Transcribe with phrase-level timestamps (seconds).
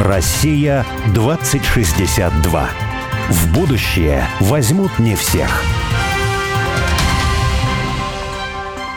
[0.00, 2.70] Россия 2062.
[3.30, 5.50] В будущее возьмут не всех.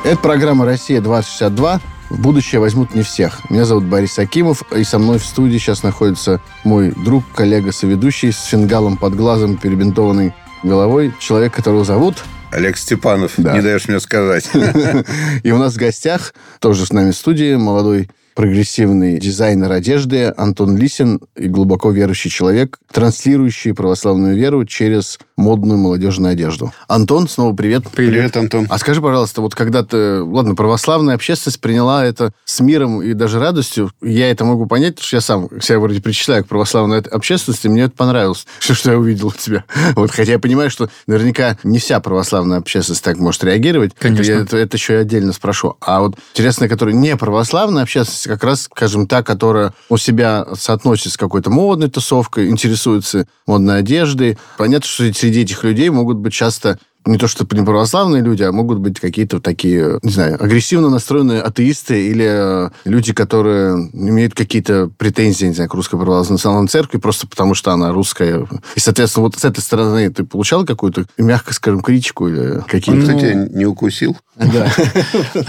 [0.03, 1.79] Это программа «Россия-2062».
[2.11, 3.49] В будущее возьмут не всех.
[3.49, 8.31] Меня зовут Борис Акимов, и со мной в студии сейчас находится мой друг, коллега, соведущий
[8.31, 11.13] с фингалом под глазом, перебинтованной головой.
[11.19, 12.17] Человек, которого зовут...
[12.51, 13.53] Олег Степанов, да.
[13.53, 14.51] не даешь мне сказать.
[15.43, 18.09] И у нас в гостях, тоже с нами в студии, молодой
[18.41, 26.31] прогрессивный дизайнер одежды Антон Лисин и глубоко верующий человек, транслирующий православную веру через модную молодежную
[26.33, 26.71] одежду.
[26.87, 27.83] Антон, снова привет.
[27.93, 28.67] Привет, привет Антон.
[28.69, 30.21] А скажи, пожалуйста, вот когда ты...
[30.21, 35.07] Ладно, православная общественность приняла это с миром и даже радостью, я это могу понять, потому
[35.07, 38.97] что я сам себя вроде причисляю к православной общественности, мне это понравилось, что, что я
[38.97, 39.65] увидел у тебя.
[39.95, 43.93] Вот, хотя я понимаю, что наверняка не вся православная общественность так может реагировать.
[43.97, 44.31] Конечно.
[44.31, 45.77] Это, это еще я отдельно спрошу.
[45.81, 51.11] А вот интересно, которая не православная общественность, как раз, скажем, та, которая у себя соотносится
[51.11, 54.37] с какой-то модной тусовкой, интересуется модной одеждой.
[54.57, 58.51] Понятно, что среди этих людей могут быть часто не то что не православные люди, а
[58.51, 64.89] могут быть какие-то такие, не знаю, агрессивно настроенные атеисты или э, люди, которые имеют какие-то
[64.97, 68.47] претензии, не знаю, к русской православной церкви просто потому, что она русская.
[68.75, 72.91] И, соответственно, вот с этой стороны ты получал какую-то, мягко скажем, критику или какие-то...
[72.91, 74.17] Он, кстати, не укусил?
[74.41, 74.71] Да.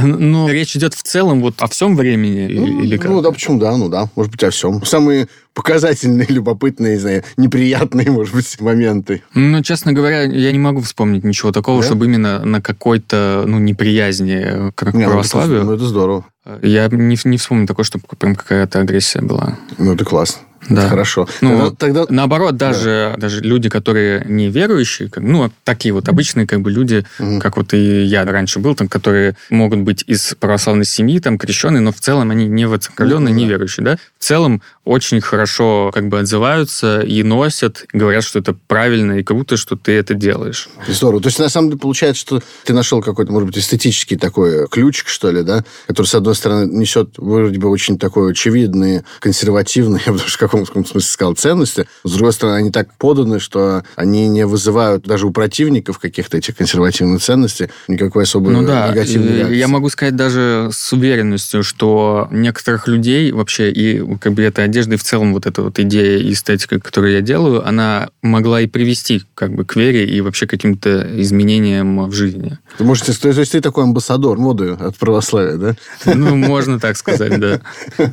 [0.00, 3.10] Но речь идет в целом вот о всем времени или как?
[3.10, 4.84] Ну, да, почему да, ну да, может быть, о всем.
[4.84, 9.22] Самые показательные, любопытные, не знаю, неприятные, может быть, моменты.
[9.34, 11.86] Ну, честно говоря, я не могу вспомнить ничего такого, да?
[11.86, 15.64] чтобы именно на какой-то, ну, неприязни к не, православию.
[15.64, 16.24] Ну, это здорово.
[16.62, 19.58] Я не, не вспомню такое, чтобы прям какая-то агрессия была.
[19.78, 20.42] Ну, это классно.
[20.68, 20.88] Да.
[20.88, 21.28] Хорошо.
[21.40, 22.14] Ну, тогда, тогда...
[22.14, 23.22] Наоборот, даже, да.
[23.22, 27.40] даже люди, которые не верующие, как, ну, такие вот обычные как бы люди, угу.
[27.40, 31.80] как вот и я раньше был, там, которые могут быть из православной семьи, там, крещенные,
[31.80, 33.98] но в целом они не воцерковленные, ну, не верующие, да.
[34.18, 39.56] В целом очень хорошо как бы отзываются и носят, говорят, что это правильно и круто,
[39.56, 40.68] что ты это делаешь.
[40.88, 41.22] Здорово.
[41.22, 45.08] То есть, на самом деле, получается, что ты нашел какой-то, может быть, эстетический такой ключик,
[45.08, 50.12] что ли, да, который, с одной стороны, несет вроде бы очень такой очевидный, консервативный, я
[50.12, 50.18] бы
[50.52, 51.86] даже в каком смысле сказал, ценности.
[52.04, 56.56] С другой стороны, они так поданы, что они не вызывают даже у противников каких-то этих
[56.56, 58.88] консервативных ценностей никакой особой ну, да.
[58.88, 59.56] негативной реакции.
[59.56, 64.94] Я могу сказать даже с уверенностью, что некоторых людей вообще и как бы это одежды,
[64.94, 68.66] и в целом вот эта вот идея и эстетика, которую я делаю, она могла и
[68.66, 72.58] привести как бы к вере и вообще к каким-то изменениям в жизни.
[72.78, 75.76] Ты можете, то есть ты такой амбассадор моды от православия, да?
[76.04, 77.60] Ну, можно так сказать, да.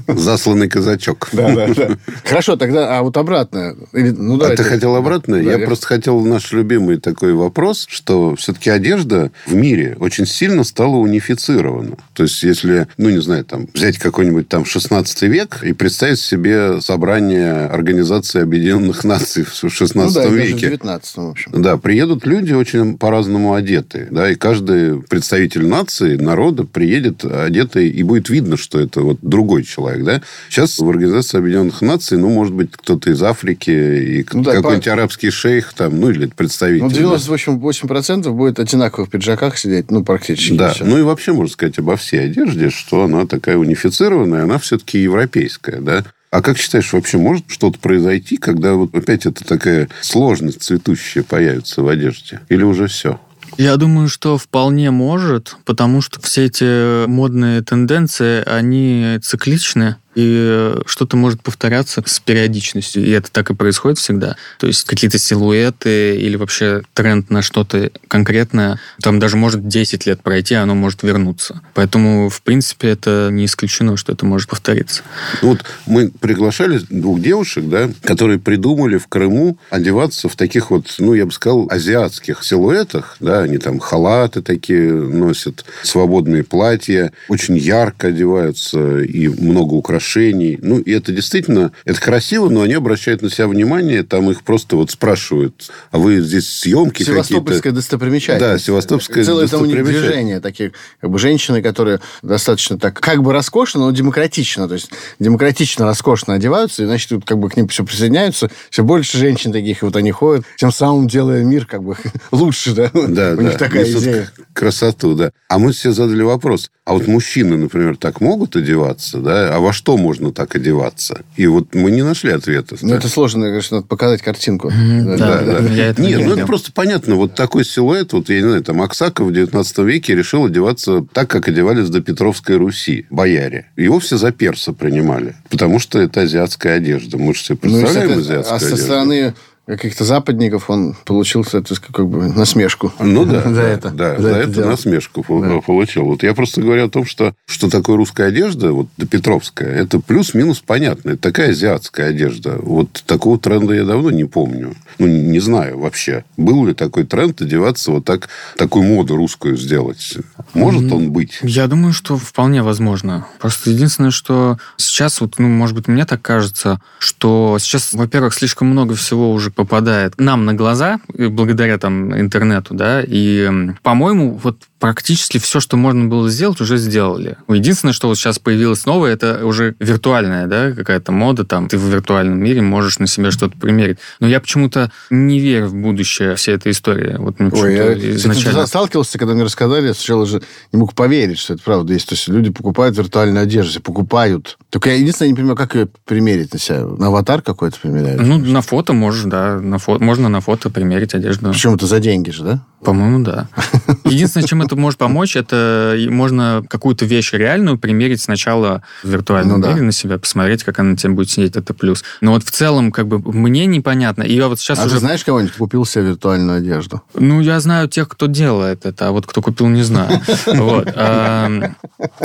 [0.07, 1.29] Засланный казачок.
[1.31, 1.97] Да, да, да.
[2.29, 3.75] Хорошо, тогда, а вот обратно.
[3.93, 5.37] Или, ну, а ты хотел обратно?
[5.37, 10.25] Да, я, я просто хотел наш любимый такой вопрос, что все-таки одежда в мире очень
[10.25, 11.97] сильно стала унифицирована.
[12.13, 16.39] То есть, если, ну, не знаю, там, взять какой-нибудь там 16 век и представить себе
[16.39, 20.55] себе собрание Организации Объединенных Наций в 16 ну, да, веке.
[20.55, 21.51] в 19 в общем.
[21.61, 24.07] Да, приедут люди очень по-разному одетые.
[24.09, 29.63] Да, и каждый представитель нации, народа приедет одетый, и будет видно, что это вот другой
[29.63, 30.03] человек.
[30.03, 30.21] Да?
[30.49, 34.85] Сейчас в Организации Объединенных Наций, ну, может быть, кто-то из Африки, и ну, да, какой-нибудь
[34.85, 34.93] по...
[34.93, 36.83] арабский шейх, там, ну, или представитель.
[36.83, 38.29] Ну, 98% да.
[38.31, 40.57] будет одинаково в пиджаках сидеть, ну, практически.
[40.57, 40.85] Да, все.
[40.85, 45.81] ну, и вообще можно сказать обо всей одежде, что она такая унифицированная, она все-таки европейская,
[45.81, 46.03] да.
[46.31, 51.81] А как считаешь, вообще может что-то произойти, когда вот опять эта такая сложность цветущая появится
[51.81, 52.41] в одежде?
[52.49, 53.19] Или уже все?
[53.57, 61.17] Я думаю, что вполне может, потому что все эти модные тенденции, они цикличны и что-то
[61.17, 64.35] может повторяться с периодичностью, и это так и происходит всегда.
[64.57, 70.21] То есть какие-то силуэты или вообще тренд на что-то конкретное, там даже может 10 лет
[70.21, 71.61] пройти, а оно может вернуться.
[71.73, 75.03] Поэтому, в принципе, это не исключено, что это может повториться.
[75.41, 81.13] Вот мы приглашали двух девушек, да, которые придумали в Крыму одеваться в таких вот, ну,
[81.13, 88.07] я бы сказал, азиатских силуэтах, да, они там халаты такие носят, свободные платья, очень ярко
[88.07, 90.57] одеваются и много украшений украшений.
[90.61, 94.77] Ну, и это действительно, это красиво, но они обращают на себя внимание, там их просто
[94.77, 97.11] вот спрашивают, а вы здесь съемки какие-то?
[97.11, 98.51] Севастопольская достопримечательность.
[98.51, 103.21] Да, Севастопольская Целое там у них движение, такие как бы женщины, которые достаточно так, как
[103.21, 107.57] бы роскошно, но демократично, то есть демократично, роскошно одеваются, и, значит, тут как бы к
[107.57, 111.83] ним все присоединяются, все больше женщин таких, вот они ходят, тем самым делая мир как
[111.83, 111.97] бы
[112.31, 112.89] лучше, да?
[112.93, 113.43] Да, у да.
[113.43, 114.31] них такая Несут идея.
[114.53, 115.31] красоту, да.
[115.49, 119.55] А мы себе задали вопрос, а вот мужчины, например, так могут одеваться, да?
[119.55, 121.21] А во что что можно так одеваться?
[121.35, 122.75] И вот мы не нашли ответа.
[122.79, 124.69] Ну, это сложно, конечно, надо показать картинку.
[124.71, 127.15] Да, Да, Нет, не ну это просто понятно.
[127.15, 131.27] Вот такой силуэт, вот я не знаю, там Аксаков в 19 веке решил одеваться так,
[131.27, 133.65] как одевались до Петровской Руси, бояре.
[133.77, 137.17] Его все за перса принимали, потому что это азиатская одежда.
[137.17, 138.83] Мы же себе Ну, представляем это- азиатскую а со одежду.
[138.85, 139.33] стороны
[139.77, 142.91] каких-то западников он получил, это как бы насмешку.
[142.99, 143.89] Ну да, за да, это.
[143.91, 145.61] да, за за это это насмешку Да.
[145.61, 146.05] получил.
[146.05, 150.61] Вот я просто говорю о том, что что такое русская одежда, вот Петровская, это плюс-минус
[150.65, 151.11] понятно.
[151.11, 152.57] Это такая азиатская одежда.
[152.61, 154.75] Вот такого тренда я давно не помню.
[154.97, 156.25] Ну, не знаю вообще.
[156.37, 160.17] Был ли такой тренд одеваться вот так, такую моду русскую сделать?
[160.53, 161.39] Может он быть?
[161.41, 163.27] Я думаю, что вполне возможно.
[163.39, 168.67] Просто единственное, что сейчас, вот, ну, может быть, мне так кажется, что сейчас, во-первых, слишком
[168.67, 173.49] много всего уже попадает нам на глаза, благодаря там интернету, да, и,
[173.83, 177.37] по-моему, вот практически все, что можно было сделать, уже сделали.
[177.47, 181.83] Единственное, что вот сейчас появилось новое, это уже виртуальная, да, какая-то мода, там, ты в
[181.83, 183.99] виртуальном мире можешь на себя что-то примерить.
[184.19, 187.15] Но я почему-то не верю в будущее всей этой истории.
[187.17, 188.65] Вот мне Ой, я изначально...
[188.65, 190.41] сталкивался, когда мне рассказали, я сначала же
[190.71, 192.07] не мог поверить, что это правда есть.
[192.07, 194.57] То есть люди покупают виртуальную одежду, покупают.
[194.69, 196.85] Только я единственное не понимаю, как ее примерить на себя.
[196.85, 198.21] На аватар какой-то примеряют?
[198.21, 199.59] Ну, на фото можешь, да.
[199.59, 199.99] На фо...
[199.99, 201.51] Можно на фото примерить одежду.
[201.51, 202.65] Причем это за деньги же, да?
[202.83, 203.49] По-моему, да.
[204.05, 209.63] Единственное, чем это может помочь, это можно какую-то вещь реальную примерить сначала в виртуальном Ну
[209.65, 209.73] да.
[209.73, 212.03] мире на себя, посмотреть, как она на тебе будет сидеть, это плюс.
[212.21, 214.23] Но вот в целом, как бы, мне непонятно.
[214.23, 214.95] И я вот сейчас а уже...
[214.95, 217.01] ты знаешь кого-нибудь, купил себе виртуальную одежду?
[217.13, 220.21] Ну, я знаю тех, кто делает это, а вот кто купил, не знаю.
[220.59, 220.93] Вот.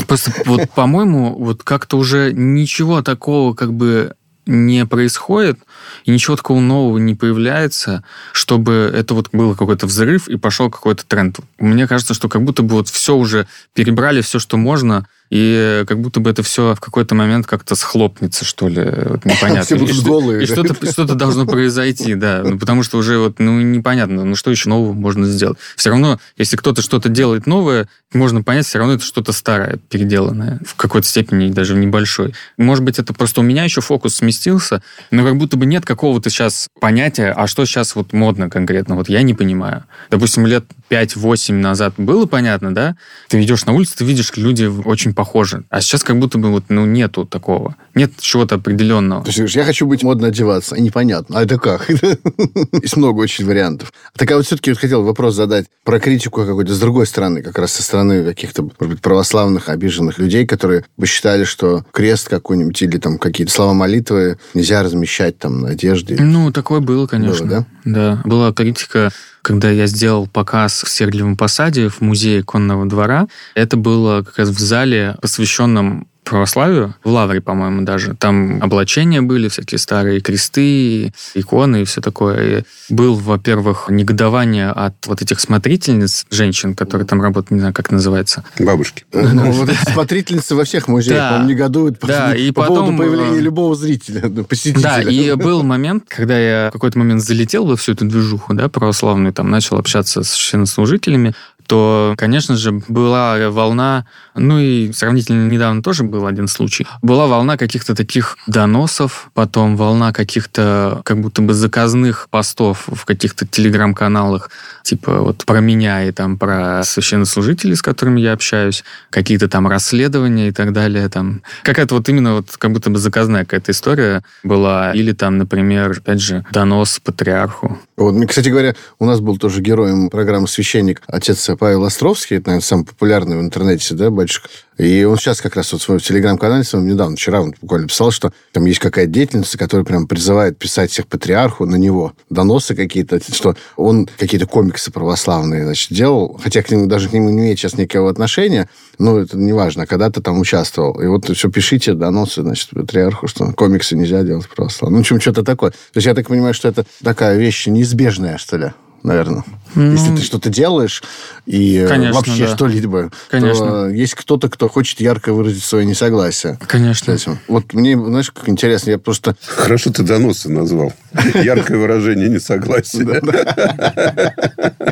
[0.07, 4.15] Просто вот, по-моему, вот как-то уже ничего такого как бы
[4.47, 5.59] не происходит,
[6.05, 11.05] и ничего такого нового не появляется, чтобы это вот был какой-то взрыв и пошел какой-то
[11.07, 11.39] тренд.
[11.59, 16.01] Мне кажется, что как будто бы вот все уже перебрали, все, что можно, и как
[16.01, 19.65] будто бы это все в какой-то момент как-то схлопнется, что ли, вот непонятно.
[19.65, 22.43] Все будут И голые, И что-то, что-то должно произойти, да.
[22.45, 25.59] Ну, потому что уже вот, ну, непонятно, ну, что еще нового можно сделать.
[25.75, 30.61] Все равно, если кто-то что-то делает новое, можно понять, все равно это что-то старое, переделанное,
[30.65, 32.33] в какой-то степени, даже в небольшой.
[32.57, 36.31] Может быть, это просто у меня еще фокус сместился, но как будто бы нет какого-то
[36.31, 39.83] сейчас понятия, а что сейчас вот модно конкретно, вот я не понимаю.
[40.11, 42.95] Допустим, лет 5-8 назад было понятно, да?
[43.29, 45.24] Ты идешь на улицу, ты видишь, люди очень похожи.
[45.71, 47.77] А сейчас как будто бы вот, ну, нету такого.
[47.95, 49.23] Нет чего-то определенного.
[49.23, 50.75] То есть, говоришь, я хочу быть модно одеваться.
[50.75, 51.39] А непонятно.
[51.39, 51.89] А это как?
[52.83, 53.93] Есть много очень вариантов.
[54.17, 57.59] Так а вот все-таки вот хотел вопрос задать про критику какой-то с другой стороны, как
[57.59, 62.81] раз со стороны каких-то, может быть, православных, обиженных людей, которые бы считали, что крест какой-нибудь
[62.83, 66.17] или там какие-то слова молитвы нельзя размещать там на одежде.
[66.19, 67.47] Ну, такое было, конечно.
[67.47, 68.23] Было, да?
[68.25, 69.13] Была критика,
[69.45, 73.29] когда я сделал показ в Сергиевом Посаде в музее конного двора.
[73.55, 78.15] Это было как раз в зале, посвященном православию, в Лавре, по-моему, даже.
[78.15, 82.61] Там облачения были, всякие старые кресты, иконы и все такое.
[82.61, 87.91] И был, во-первых, негодование от вот этих смотрительниц, женщин, которые там работают, не знаю, как
[87.91, 88.45] называется.
[88.59, 89.05] Бабушки.
[89.35, 91.29] Ну, вот эти смотрительницы во всех музеях, Да.
[91.31, 94.83] по-моему, негодуют по, Да, и по потом, поводу появления э, любого зрителя, ну, посетителя.
[94.83, 98.69] Да, и был момент, когда я в какой-то момент залетел во всю эту движуху, да,
[98.69, 101.35] православную, там начал общаться с священнослужителями,
[101.67, 107.57] то, конечно же, была волна, ну и сравнительно недавно тоже был один случай, была волна
[107.57, 114.51] каких-то таких доносов, потом волна каких-то как будто бы заказных постов в каких-то телеграм-каналах,
[114.83, 120.49] типа вот про меня и там про священнослужителей, с которыми я общаюсь, какие-то там расследования
[120.49, 121.09] и так далее.
[121.09, 121.43] Там.
[121.63, 124.93] Какая-то вот именно вот как будто бы заказная какая-то история была.
[124.93, 127.79] Или там, например, опять же, донос патриарху.
[127.97, 132.65] Вот, кстати говоря, у нас был тоже героем программы «Священник» отец Павел Островский, это, наверное,
[132.65, 134.49] самый популярный в интернете, да, батюшка.
[134.77, 138.11] И он сейчас как раз вот в своем телеграм-канале, своем недавно, вчера он буквально писал,
[138.11, 142.13] что там есть какая-то деятельница, которая прям призывает писать всех патриарху на него.
[142.29, 147.31] Доносы какие-то, что он какие-то комиксы православные, значит, делал, хотя к нему даже к нему
[147.31, 148.69] не имеет сейчас никакого отношения,
[148.99, 151.01] но это не важно, когда-то там участвовал.
[151.01, 154.99] И вот все пишите доносы, значит, патриарху, что комиксы нельзя делать православные.
[154.99, 155.71] Ну, чем что-то такое.
[155.71, 158.73] То есть я так понимаю, что это такая вещь неизбежная, что ли,
[159.05, 159.45] наверное.
[159.77, 161.03] Если ты что-то делаешь
[161.47, 162.55] и э, Конечно, вообще да.
[162.55, 163.67] что-либо, Конечно.
[163.67, 166.59] то есть кто-то, кто хочет ярко выразить свое несогласие.
[166.67, 167.13] Конечно.
[167.13, 167.39] этим.
[167.49, 169.37] Вот мне, знаешь, как интересно, я просто...
[169.45, 170.93] Хорошо ты доносы назвал.
[171.35, 173.21] Яркое выражение несогласия.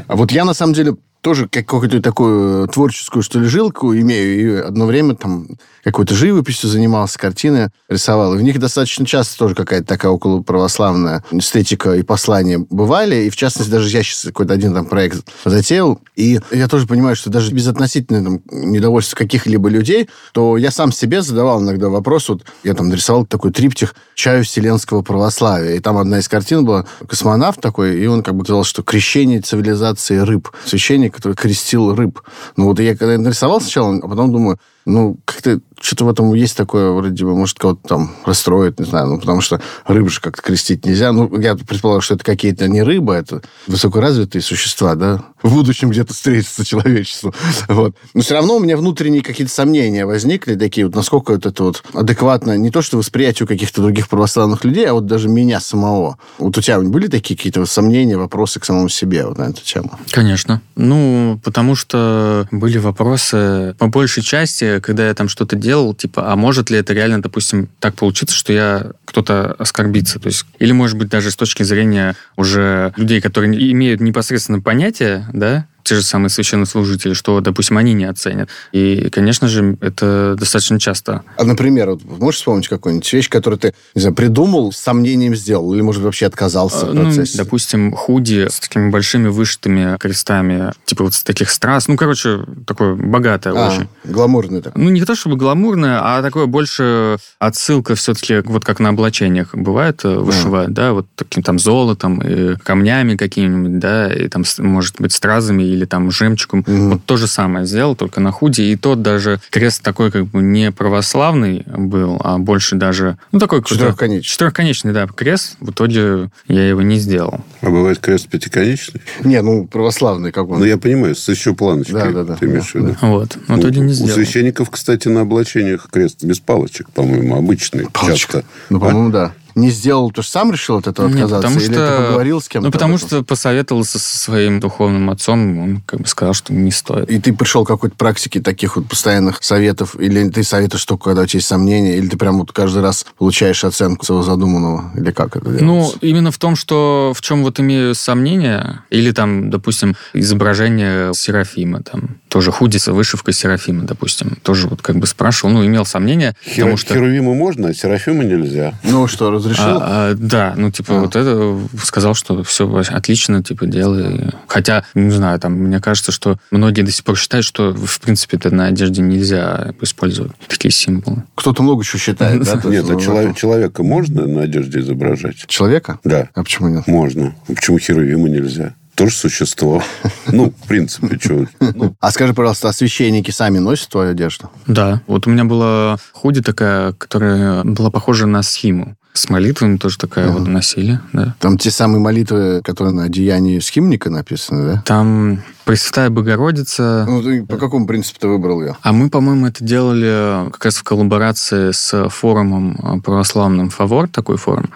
[0.06, 4.66] А вот я, на самом деле, тоже какую-то такую творческую, что ли, жилку имею, и
[4.66, 5.46] одно время там
[5.84, 8.34] какой-то живописью занимался, картины рисовал.
[8.34, 13.24] И в них достаточно часто тоже какая-то такая около православная эстетика и послания бывали.
[13.24, 16.00] И, в частности, даже я сейчас какой-то один там проект затеял.
[16.16, 20.92] И я тоже понимаю, что даже без относительно там, недовольства каких-либо людей, то я сам
[20.92, 22.28] себе задавал иногда вопрос.
[22.28, 25.74] Вот я там нарисовал такой триптих «Чаю вселенского православия».
[25.74, 29.40] И там одна из картин была космонавт такой, и он как бы сказал, что крещение
[29.40, 30.48] цивилизации рыб.
[30.64, 32.20] Священник, который крестил рыб.
[32.56, 36.56] Ну вот я когда нарисовал сначала, а потом думаю, ну, как-то что-то в этом есть
[36.56, 40.40] такое, вроде бы, может, кого-то там расстроит, не знаю, ну, потому что рыбы же как-то
[40.40, 41.12] крестить нельзя.
[41.12, 46.14] Ну, я предполагаю, что это какие-то не рыбы, это высокоразвитые существа, да, в будущем где-то
[46.14, 47.34] встретится человечеству.
[47.68, 47.96] Вот.
[48.14, 51.82] Но все равно у меня внутренние какие-то сомнения возникли, такие вот, насколько вот это вот
[51.94, 56.18] адекватно, не то, что восприятию каких-то других православных людей, а вот даже меня самого.
[56.38, 59.98] Вот у тебя были такие какие-то сомнения, вопросы к самому себе вот на эту тему?
[60.10, 60.60] Конечно.
[60.76, 66.36] Ну, потому что были вопросы, по большей части, когда я там что-то делал, типа, а
[66.36, 70.18] может ли это реально, допустим, так получиться, что я кто-то оскорбится?
[70.18, 75.26] То есть, или, может быть, даже с точки зрения уже людей, которые имеют непосредственно понятие,
[75.32, 78.48] да, те же самые священнослужители, что, допустим, они не оценят.
[78.72, 81.22] И, конечно же, это достаточно часто.
[81.36, 85.72] А, например, вот можешь вспомнить какую-нибудь вещь, которую ты, не знаю, придумал, с сомнением сделал,
[85.74, 87.38] или, может, вообще отказался в Ну, процессе?
[87.38, 91.88] допустим, худи с такими большими вышитыми крестами, типа вот с таких страз.
[91.88, 93.88] Ну, короче, такое богатое А, очень.
[94.04, 94.82] гламурный такой.
[94.82, 100.00] Ну, не то чтобы гламурное, а такое больше отсылка все-таки, вот как на облачениях бывает,
[100.04, 102.22] э, вышивают, да, вот таким там золотом,
[102.64, 106.64] камнями какими-нибудь, да, и там, может быть, стразами или там жемчугом.
[106.66, 106.90] Мгм.
[106.90, 108.62] Вот то же самое сделал, только на худи.
[108.62, 113.62] И тот даже крест такой как бы не православный был, а больше даже, ну, такой
[113.62, 114.22] Четырехконечный.
[114.22, 115.56] Четырехконечный, да, крест.
[115.60, 117.40] В итоге я его не сделал.
[117.60, 119.00] А бывает крест пятиконечный?
[119.24, 120.58] Не, ну, православный как он.
[120.58, 121.94] Ну, я понимаю, с еще планочкой.
[121.94, 122.36] Да, да, да.
[122.36, 122.96] Ты имеешь в виду?
[123.00, 123.36] Вот.
[123.48, 124.14] В итоге не У сделал.
[124.14, 127.86] священников, кстати, на облачениях крест без палочек, по-моему, обычный.
[127.90, 128.38] Палочка.
[128.38, 128.44] Часто.
[128.70, 129.32] Ну, по-моему, да.
[129.54, 131.48] Не сделал, то что сам решил от этого Нет, отказаться?
[131.48, 132.66] потому Или что- ты поговорил с кем-то?
[132.68, 137.10] Ну, потому что посоветовался со своим духовным отцом, он как бы сказал, что не стоит.
[137.10, 141.22] И ты пришел к какой-то практике таких вот постоянных советов, или ты советуешь только, когда
[141.22, 145.10] у тебя есть сомнения, или ты прям вот каждый раз получаешь оценку своего задуманного, или
[145.10, 145.98] как это Ну, делается?
[146.00, 152.16] именно в том, что в чем вот имею сомнения, или там, допустим, изображение Серафима, там,
[152.28, 156.60] тоже худи с вышивкой Серафима, допустим, тоже вот как бы спрашивал, ну, имел сомнения, Хер-
[156.60, 156.94] потому что...
[156.94, 158.74] Херувиму можно, а Серафима нельзя.
[158.82, 159.64] Ну что, разрешил?
[159.80, 161.00] А, а, да, ну, типа, А.
[161.00, 164.30] вот это сказал, что все отлично, типа, делай.
[164.46, 168.36] Хотя, не знаю, там, мне кажется, что многие до сих пор считают, что, в принципе,
[168.36, 171.24] это на одежде нельзя использовать такие символы.
[171.34, 172.60] Кто-то много чего считает, да?
[172.64, 175.46] Нет, а чело- человека можно на одежде изображать?
[175.46, 175.98] Человека?
[176.04, 176.86] Да, А почему нет?
[176.86, 177.34] можно.
[177.46, 178.74] Почему Херувима нельзя?
[178.94, 179.82] Тоже существо.
[180.26, 181.46] Ну, в принципе, что...
[181.74, 184.50] Ну, А скажи, пожалуйста, а священники сами носят твою одежду?
[184.66, 188.94] Да, вот у меня была худи такая, которая была похожа на схиму.
[189.14, 191.34] С молитвами тоже такая вот носили, да.
[191.38, 194.82] Там те самые молитвы, которые на одеянии схимника написаны, да?
[194.86, 197.04] Там Пресвятая Богородица.
[197.06, 198.76] Ну, ты по какому принципу ты выбрал ее?
[198.82, 204.38] А мы, по-моему, это делали как раз в коллаборации с форумом э, православным «Фавор», такой
[204.38, 204.70] форум.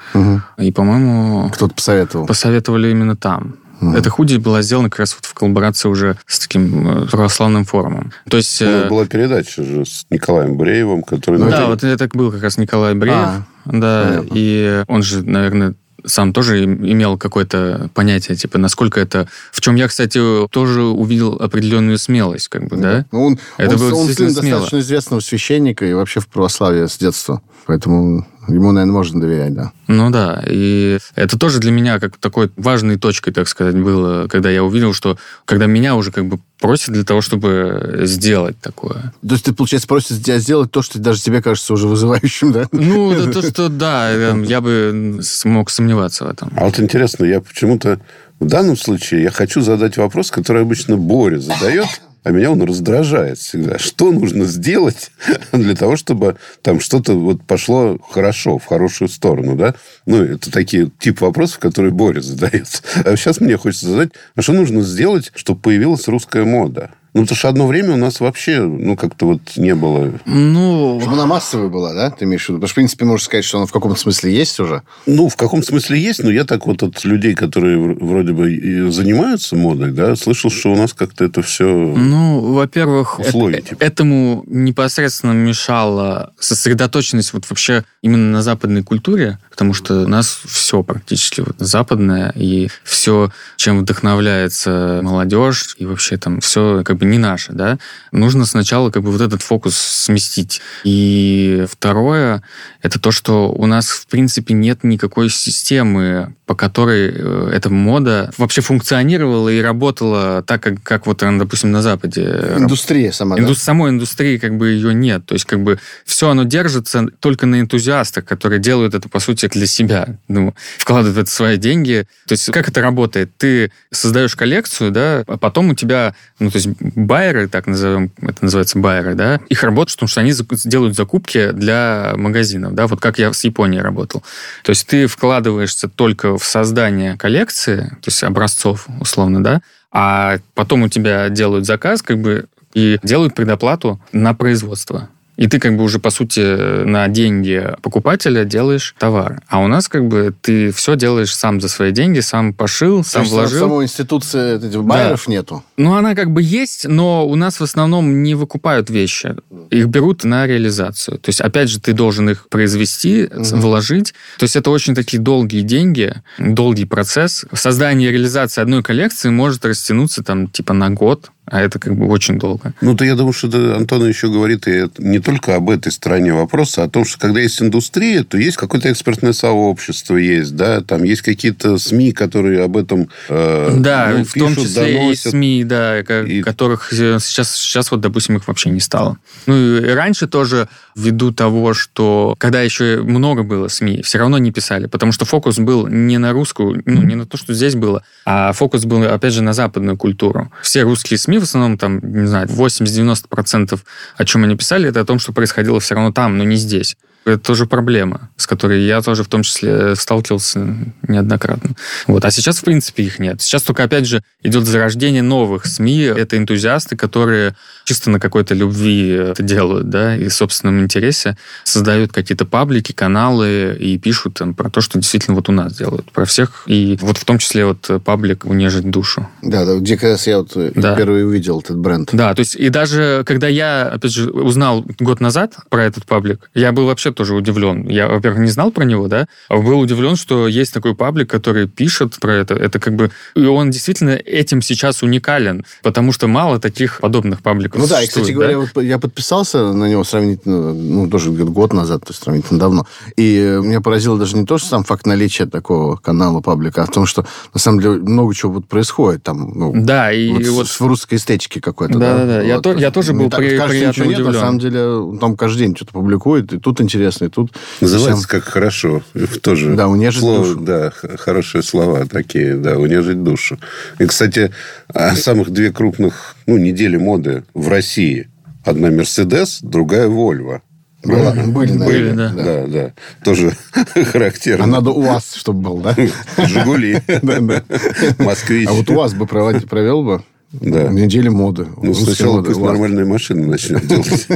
[0.58, 2.26] И, по-моему, Кто-то посоветовал.
[2.26, 3.56] посоветовали именно там.
[3.80, 3.96] Мгм.
[3.96, 8.12] Эта худи была сделана как раз вот в коллаборации уже с таким э, православным форумом.
[8.28, 8.62] То есть...
[8.62, 11.38] у нас э, была передача же с Николаем Бреевым, который...
[11.38, 13.16] Ну, да, это- вот это был как раз Николай Бреев.
[13.16, 14.28] А, да, понятно.
[14.32, 19.28] и он же, наверное, сам тоже им- имел какое-то понятие, типа, насколько это...
[19.52, 23.04] В чем я, кстати, тоже увидел определенную смелость, как бы, да?
[23.12, 24.60] Ну, он, Это он, было он сын смело.
[24.60, 27.42] достаточно известного священника и вообще в православии с детства.
[27.66, 29.72] Поэтому ему, наверное, можно доверять, да.
[29.88, 34.50] Ну да, и это тоже для меня как такой важной точкой, так сказать, было, когда
[34.50, 39.12] я увидел, что когда меня уже как бы просят для того, чтобы сделать такое.
[39.26, 42.68] То есть ты, получается, просишь тебя сделать то, что даже тебе кажется уже вызывающим, да?
[42.72, 46.52] Ну, да, то, что да, э, я бы смог сомневаться в этом.
[46.56, 48.00] А вот интересно, я почему-то
[48.38, 51.88] в данном случае я хочу задать вопрос, который обычно Боря задает,
[52.26, 53.78] а меня он раздражает всегда.
[53.78, 55.12] Что нужно сделать
[55.52, 59.76] для того, чтобы там что-то вот пошло хорошо, в хорошую сторону, да?
[60.06, 62.82] Ну, это такие тип вопросов, которые Боря задает.
[63.04, 66.90] А сейчас мне хочется задать, а что нужно сделать, чтобы появилась русская мода?
[67.16, 70.12] Ну, потому что одно время у нас вообще, ну, как-то вот не было...
[70.26, 72.58] Ну, Чтобы она массовая была, да, ты имеешь в виду?
[72.58, 74.82] Потому что, в принципе, можно сказать, что она в каком-то смысле есть уже.
[75.06, 78.90] Ну, в каком смысле есть, но я так вот от людей, которые вроде бы и
[78.90, 81.64] занимаются модой, да, слышал, что у нас как-то это все...
[81.64, 83.82] Ну, во-первых, Условия, э- типа.
[83.82, 90.82] этому непосредственно мешала сосредоточенность вот вообще именно на западной культуре, потому что у нас все
[90.82, 97.18] практически вот западное, и все, чем вдохновляется молодежь, и вообще там все как бы не
[97.18, 97.78] наше, да.
[98.12, 100.60] Нужно сначала как бы вот этот фокус сместить.
[100.84, 102.42] И второе,
[102.82, 108.30] это то, что у нас, в принципе, нет никакой системы, по которой э, эта мода
[108.38, 112.54] вообще функционировала и работала так, как, как вот, допустим, на Западе.
[112.56, 113.42] Индустрия сама, да?
[113.42, 115.26] Инду- Самой индустрии как бы ее нет.
[115.26, 119.48] То есть как бы все оно держится только на энтузиастах, которые делают это, по сути,
[119.48, 120.18] для себя.
[120.28, 122.06] Ну, вкладывают это свои деньги.
[122.26, 123.36] То есть как это работает?
[123.36, 128.42] Ты создаешь коллекцию, да, а потом у тебя, ну, то есть байеры, так назовем, это
[128.42, 130.32] называется байеры, да, их работа в том, что они
[130.64, 134.24] делают закупки для магазинов, да, вот как я с Японией работал.
[134.64, 139.60] То есть ты вкладываешься только в создание коллекции, то есть образцов, условно, да,
[139.92, 145.10] а потом у тебя делают заказ, как бы, и делают предоплату на производство.
[145.36, 149.42] И ты как бы уже, по сути, на деньги покупателя делаешь товар.
[149.48, 153.08] А у нас как бы ты все делаешь сам за свои деньги, сам пошил, То
[153.10, 153.60] сам есть вложил.
[153.60, 155.62] самой институции этих байеров нету.
[155.76, 159.36] Ну, она как бы есть, но у нас в основном не выкупают вещи.
[159.70, 161.18] Их берут на реализацию.
[161.18, 163.60] То есть, опять же, ты должен их произвести, Мгм.
[163.60, 164.14] вложить.
[164.38, 167.44] То есть, это очень такие долгие деньги, долгий процесс.
[167.52, 172.06] Создание и реализация одной коллекции может растянуться там типа на год, а это как бы
[172.08, 172.72] очень долго.
[172.80, 176.82] Ну, то я думаю, что Антон еще говорит и не только об этой стороне вопроса,
[176.82, 181.04] а о том, что когда есть индустрия, то есть какое-то экспертное сообщество есть, да, там
[181.04, 185.30] есть какие-то СМИ, которые об этом э, Да, ну, в том пишут, числе и доносят.
[185.32, 189.18] СМИ, да, И- которых э, сейчас, сейчас вот, допустим, их вообще не стало.
[189.46, 194.50] Ну, и раньше тоже, ввиду того, что когда еще много было СМИ, все равно не
[194.50, 198.02] писали, потому что фокус был не на русскую, ну, не на то, что здесь было,
[198.24, 200.50] а фокус был, опять же, на западную культуру.
[200.62, 203.78] Все русские СМИ, в основном, там, не знаю, 80-90%
[204.16, 206.96] о чем они писали, это о том, что происходило все равно там, но не здесь.
[207.26, 210.76] Это тоже проблема, с которой я тоже в том числе сталкивался
[211.08, 211.70] неоднократно.
[212.06, 212.24] Вот.
[212.24, 213.42] А сейчас, в принципе, их нет.
[213.42, 216.02] Сейчас только, опять же, идет зарождение новых СМИ.
[216.02, 222.12] Это энтузиасты, которые чисто на какой-то любви это делают, да, и в собственном интересе создают
[222.12, 226.12] какие-то паблики, каналы и пишут там про то, что действительно вот у нас делают.
[226.12, 226.62] Про всех.
[226.66, 229.28] И вот в том числе вот паблик «Унежить душу».
[229.42, 230.94] Да, да, где как раз я вот э, Да.
[230.94, 232.10] впервые увидел этот бренд.
[232.12, 236.50] Да, то есть и даже когда я, опять же, узнал год назад про этот паблик,
[236.54, 237.88] я был вообще тоже удивлен.
[237.88, 241.66] Я, во-первых, не знал про него, да, а был удивлен, что есть такой паблик, который
[241.66, 242.54] пишет про это.
[242.54, 243.10] Это как бы...
[243.34, 248.06] И он действительно этим сейчас уникален, потому что мало таких подобных пабликов Ну да, и,
[248.06, 248.70] кстати существует, говоря, да?
[248.74, 252.86] вот я подписался на него сравнительно, ну, тоже год назад, то есть сравнительно давно.
[253.16, 256.90] И меня поразило даже не то, что сам факт наличия такого канала, паблика, а в
[256.90, 259.52] том, что на самом деле много чего вот происходит там.
[259.54, 260.66] Ну, Да, и вот, вот...
[260.68, 261.98] в русской эстетике какой-то.
[261.98, 264.32] Да-да-да, я то- я тоже был так, при- кажется, приятно нет, удивлен.
[264.32, 267.52] на самом деле он там каждый день что-то публикует, и тут интересно, и тут...
[267.80, 269.02] Называется совсем- как хорошо.
[269.42, 270.60] Тоже Да, унежить слово, душу.
[270.60, 273.58] Да, хорошие слова такие, да, унежить душу.
[273.98, 274.52] И, кстати,
[274.88, 278.28] о самых две крупных, ну, недели моды в России.
[278.64, 280.62] Одна Мерседес, другая Вольво.
[281.04, 282.44] Была- были, Были, наверное, да.
[282.44, 282.92] Да, да.
[283.24, 283.52] Тоже
[284.12, 284.64] характерно.
[284.64, 285.94] А надо у вас, чтобы был, да?
[286.38, 287.00] Жигули.
[288.18, 288.66] Москвич.
[288.68, 290.88] А вот у вас бы провел бы Да.
[290.88, 291.66] недели моды.
[291.82, 292.72] Ну, сначала моды, пусть вас.
[292.72, 294.26] нормальные машины начнет делать.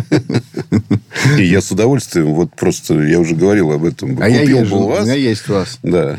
[1.39, 5.01] И я с удовольствием, вот просто, я уже говорил об этом, А я езжу, у
[5.01, 5.79] меня есть вас.
[5.83, 6.19] Да.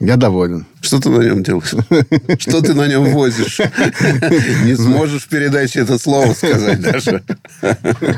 [0.00, 0.66] Я доволен.
[0.86, 1.74] Что ты на нем делаешь?
[2.38, 3.58] Что ты на нем возишь?
[4.64, 7.24] Не сможешь в передаче это слово сказать даже.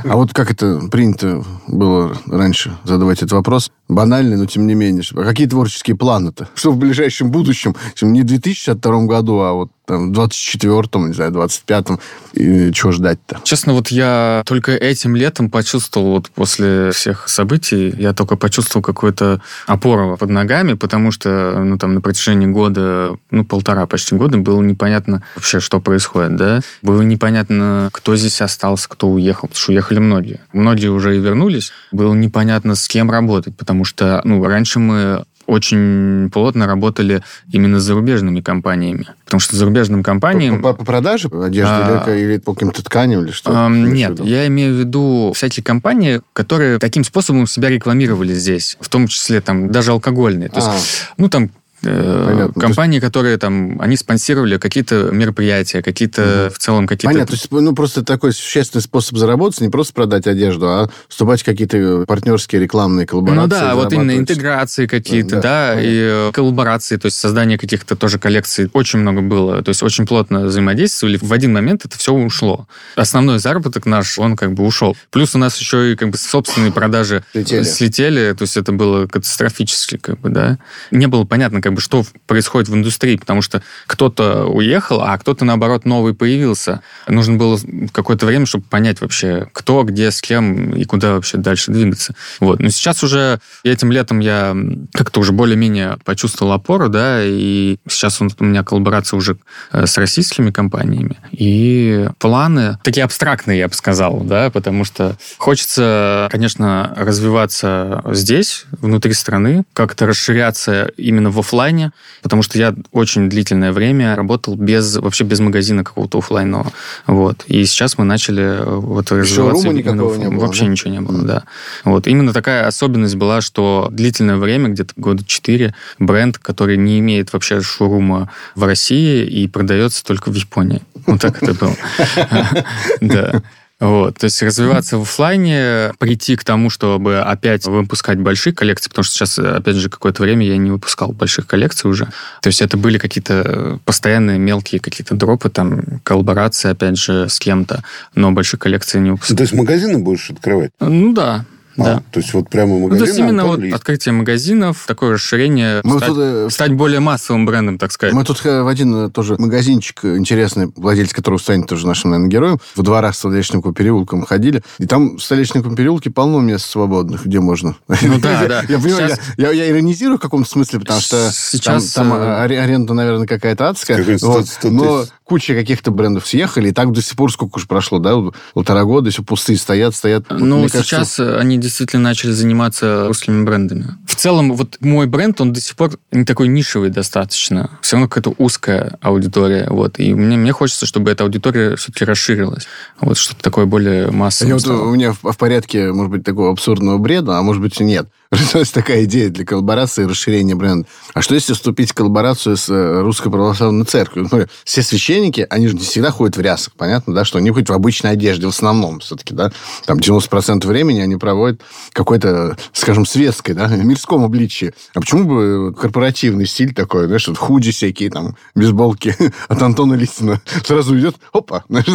[0.05, 3.71] А вот как это принято было раньше задавать этот вопрос?
[3.89, 5.03] Банальный, но тем не менее.
[5.15, 6.51] А какие творческие планы-то?
[6.55, 7.75] Что в ближайшем будущем?
[8.03, 11.99] Не в 2062 году, а вот там, в 24-м, не знаю, 25-м.
[12.35, 13.41] И чего ждать-то?
[13.43, 19.41] Честно, вот я только этим летом почувствовал, вот после всех событий, я только почувствовал какую-то
[19.67, 24.61] опору под ногами, потому что, ну, там, на протяжении года, ну, полтора почти года было
[24.63, 26.61] непонятно вообще, что происходит, да.
[26.83, 30.41] Было непонятно, кто здесь остался, кто уехал, потому что уехали многие.
[30.53, 31.71] Многие уже и вернулись.
[31.93, 37.83] Было непонятно, с кем работать, потому что, ну, раньше мы очень плотно работали именно с
[37.85, 39.07] зарубежными компаниями.
[39.25, 40.61] Потому что зарубежным компаниям...
[40.61, 43.51] По, по- по продаже одежды А, или, или по каким-то тканям или что?
[43.53, 48.89] В Нет, я имею в виду всякие компании, которые таким способом себя рекламировали здесь, в
[48.91, 50.51] том числе там даже алкогольные.
[50.51, 51.15] То есть, А.
[51.17, 52.61] ну там Понятно.
[52.61, 57.07] компании, которые там, они спонсировали какие-то мероприятия, какие-то в целом какие-то...
[57.13, 61.43] Понятно, то есть, ну, просто такой существенный способ заработать, не просто продать одежду, а вступать
[61.43, 63.43] в какие-то партнерские рекламные коллаборации.
[63.43, 65.89] Ну да, вот именно интеграции какие-то, Да, да, понятно.
[65.89, 70.07] и э, коллаборации, то есть создание каких-то тоже коллекций очень много было, то есть очень
[70.07, 71.19] плотно взаимодействовали.
[71.21, 72.67] В один момент это все ушло.
[72.97, 74.97] Основной заработок наш, он как бы ушел.
[75.11, 77.63] Плюс у нас еще и как бы собственные продажи Слетели.
[77.63, 80.59] слетели, то есть это было катастрофически, как бы, да.
[80.91, 85.45] Не было понятно, как бы, что происходит в индустрии, потому что кто-то уехал, а кто-то,
[85.45, 86.81] наоборот, новый появился.
[87.07, 87.59] Нужно было
[87.93, 92.15] какое-то время, чтобы понять вообще, кто, где, с кем и куда вообще дальше двигаться.
[92.41, 92.61] Вот.
[92.61, 94.57] Но сейчас уже этим летом я
[94.95, 99.37] как-то уже более-менее почувствовал опору, да, и сейчас у меня коллаборация уже
[99.71, 101.19] э, с российскими компаниями.
[101.33, 109.13] И планы такие абстрактные, я бы сказал, да, потому что хочется, конечно, развиваться здесь, внутри
[109.13, 111.93] страны, как-то расширяться именно в оффлайне,
[112.23, 116.73] потому что я очень длительное время работал без, вообще без магазина какого-то оффлайнового.
[117.07, 117.45] Вот.
[117.49, 119.35] И сейчас мы начали э, вот развиваться.
[119.63, 120.69] шоурума никакого в- не было, Вообще да?
[120.71, 121.43] ничего не было, да.
[121.85, 122.07] Вот.
[122.07, 127.61] Именно такая особенность была, что длительное время, где-то года 4, бренд, который не имеет вообще
[127.61, 130.83] шоурума в России и продается только в Японии.
[131.07, 131.75] Вот так это было.
[133.01, 133.43] Да.
[133.81, 139.05] Вот, то есть развиваться в оффлайне, прийти к тому, чтобы опять выпускать большие коллекции, потому
[139.05, 142.07] что сейчас, опять же, какое-то время я не выпускал больших коллекций уже.
[142.43, 147.85] То есть это были какие-то постоянные мелкие какие-то дропы, там, коллаборации, опять же, с кем-то,
[148.17, 149.37] но больших коллекций не Ну, выпускал.
[149.37, 150.73] То есть магазины будешь открывать?
[150.81, 151.45] Ну да,
[151.79, 152.03] А, да.
[152.11, 153.77] То есть вот прямо Ну, магазины то есть именно Антон вот Лист.
[153.77, 158.15] открытие магазинов, такое расширение, Мы стать, тут, э, стать более массовым брендом, так сказать.
[158.15, 162.31] Мы тут э, в один э, тоже магазинчик интересный, владелец которого станет тоже нашим, наверное,
[162.31, 164.63] героем, в дворах Столешниковым переулком ходили.
[164.79, 167.77] И там в Столешниковом переулке полно мест свободных, где можно.
[167.89, 168.63] Ну да, да.
[168.69, 173.69] Я понимаю, я, иронизирую в каком-то смысле, потому что Сейчас, там, аре- аренда, наверное, какая-то
[173.69, 173.97] адская.
[173.99, 174.47] Какой-нибудь Вот.
[174.49, 178.17] 100 но куча каких-то брендов съехали, и так до сих пор сколько уж прошло, да,
[178.55, 180.25] полтора года, еще пустые стоят, стоят.
[180.31, 183.97] Ну, сейчас они действительно начали заниматься русскими брендами.
[184.07, 187.79] В целом, вот мой бренд, он до сих пор не такой нишевый достаточно.
[187.83, 189.69] Все равно какая-то узкая аудитория.
[189.69, 189.99] Вот.
[189.99, 192.67] И мне, мне хочется, чтобы эта аудитория все-таки расширилась.
[193.01, 196.99] Вот что-то такое более массовое вот, у меня в, в порядке, может быть, такого абсурдного
[196.99, 198.09] бреда, а может быть и нет.
[198.31, 200.87] Родилась такая идея для коллаборации и расширения бренда.
[201.15, 204.29] А что если вступить в коллаборацию с э, Русской Православной Церковью?
[204.31, 207.71] Ну, все священники, они же не всегда ходят в рясах, понятно, да, что они ходят
[207.71, 209.51] в обычной одежде в основном все-таки, да.
[209.87, 211.63] Там 90% времени они проводят
[211.93, 214.75] какой-то, скажем, светской, да, мирском обличии.
[214.95, 219.17] А почему бы корпоративный стиль такой, знаешь, вот худи всякие, там, бейсболки
[219.49, 221.87] от Антона Листина сразу идет, опа, знаешь,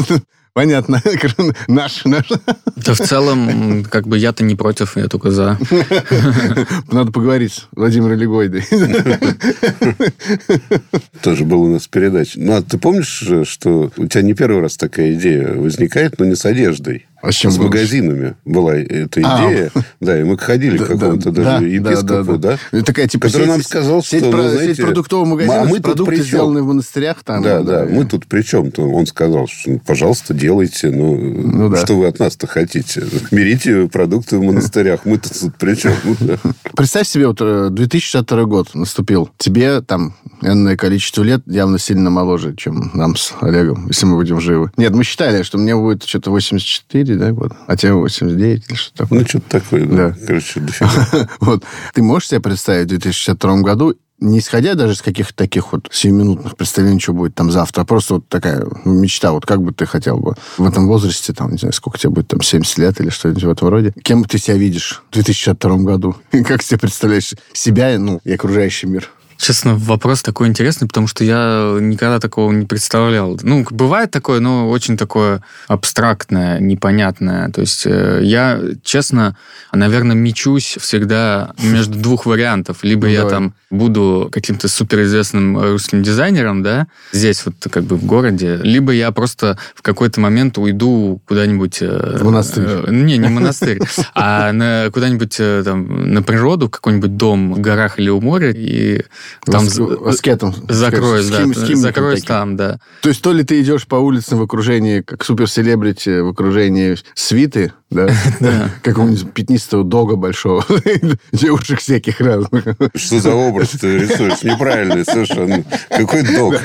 [0.54, 1.02] Понятно.
[1.68, 2.30] Наш, наш.
[2.76, 5.58] Да в целом, как бы я-то не против, я только за.
[6.92, 8.64] Надо поговорить с Владимиром Легойдой.
[11.24, 12.40] Тоже был у нас передача.
[12.40, 16.26] Ну, а ты помнишь, же, что у тебя не первый раз такая идея возникает, но
[16.26, 17.08] не с одеждой.
[17.24, 19.50] А с чем с магазинами была эта А.
[19.50, 19.72] идея.
[20.02, 22.58] Да, и мы ходили к какому-то даже епископу, да?
[22.74, 25.62] И Такая, типа, который сеть- нам сказал, сеть, что, про- ну, сеть знаете, продуктовых магазинов,
[25.62, 26.26] а мы тут продукты, чем?
[26.26, 27.24] сделанные в монастырях.
[27.24, 28.82] Там, Да, да, и- мы тут при чем-то?
[28.90, 30.90] Он сказал, что, ну, пожалуйста, делайте.
[30.92, 31.78] Ну, Ну да.
[31.78, 33.04] что вы от нас-то хотите?
[33.32, 35.06] Берите продукты в монастырях.
[35.06, 35.94] Мы-то тут при чем?
[36.20, 36.38] Да.
[36.76, 39.30] Представь себе, вот э, 2062 год наступил.
[39.38, 44.42] Тебе там энное количество лет явно сильно моложе, чем нам с Олегом, если мы будем
[44.42, 44.72] живы.
[44.76, 48.94] Нет, мы считали, что мне будет что-то 84, да, год, а тебе 89 или что
[48.96, 49.20] такое.
[49.20, 50.10] Ну, что-то такое, да.
[50.10, 50.16] Да.
[50.26, 51.30] Короче, дофига.
[51.40, 51.64] Вот.
[51.94, 56.56] Ты можешь себе представить в 2062 году, не исходя даже из каких-то таких вот сиюминутных
[56.56, 59.86] представлений, что будет там завтра, а просто вот такая ну, мечта, вот как бы ты
[59.86, 63.10] хотел бы в этом возрасте, там, не знаю, сколько тебе будет, там, 70 лет или
[63.10, 66.16] что-нибудь в этом роде, кем ты себя видишь в 2062 году?
[66.32, 69.10] И как себе представляешь себя, ну, и окружающий мир?
[69.38, 73.38] Честно, вопрос такой интересный, потому что я никогда такого не представлял.
[73.44, 77.50] Ну, бывает такое, но очень такое абстрактное, непонятное.
[77.50, 79.36] То есть э, я, честно,
[79.72, 82.84] наверное, мечусь всегда между двух вариантов.
[82.84, 83.32] Либо Ну, я давай.
[83.32, 89.12] там буду каким-то суперизвестным русским дизайнером, да, здесь вот как бы в городе, либо я
[89.12, 91.80] просто в какой-то момент уйду куда-нибудь...
[91.82, 92.66] э, В монастырь.
[92.68, 93.80] э, Не, не в монастырь,
[94.16, 99.02] а куда-нибудь там на природу, в какой-нибудь дом в горах или у моря, и
[99.46, 99.68] там
[100.06, 100.56] аскетом.
[100.70, 102.80] закроюсь, С да, закроюсь там, да.
[103.02, 107.74] То есть то ли ты идешь по улицам в окружении, как суперселебрити, в окружении свиты,
[107.94, 108.70] да?
[108.82, 110.66] Какого-нибудь пятнистого дога большого.
[111.32, 112.66] Девушек всяких разных.
[112.96, 114.44] Что за образ ты рисуешь?
[114.44, 115.64] Неправильный совершенно.
[115.90, 116.56] Какой дог?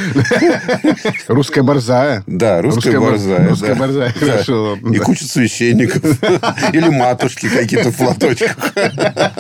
[1.29, 2.25] Русская борзая.
[2.27, 3.49] Да, русская борзая.
[3.51, 4.77] Русская борзая, хорошо.
[4.77, 6.03] И куча священников.
[6.73, 8.57] Или матушки какие-то в платочках.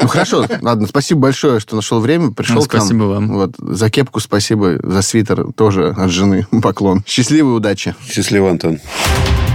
[0.02, 0.46] Ну, хорошо.
[0.60, 2.82] Ладно, спасибо большое, что нашел время, пришел Ну, к нам.
[2.82, 3.28] спасибо вам.
[3.28, 3.54] Вот.
[3.58, 7.02] За кепку спасибо, за свитер тоже от жены поклон.
[7.06, 7.94] Счастливой удачи.
[8.08, 8.78] Счастливо, Антон.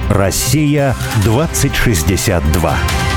[0.10, 3.13] Россия 2062.